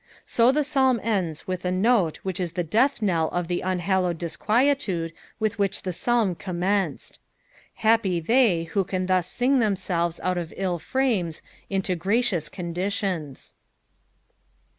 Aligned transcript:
Bo 0.35 0.51
the 0.51 0.63
Psalm 0.63 0.99
ends 1.03 1.45
with 1.45 1.63
a 1.63 1.69
note 1.71 2.17
which 2.23 2.39
is 2.39 2.53
the 2.53 2.63
death 2.63 3.03
knell 3.03 3.27
of 3.29 3.47
the 3.47 3.61
un 3.61 3.77
hallowed 3.77 4.17
disquietude 4.17 5.13
with 5.39 5.59
which 5.59 5.83
the 5.83 5.93
Psalm 5.93 6.33
commenced. 6.33 7.19
Hap|^ 7.83 8.25
they 8.25 8.63
who 8.63 8.83
can 8.83 9.05
thus 9.05 9.27
sing 9.27 9.59
themselves 9.59 10.19
out 10.23 10.39
of 10.39 10.51
ill 10.57 10.79
frames 10.79 11.43
into 11.69 11.93
gracious 11.95 12.49
conditions. 12.49 13.53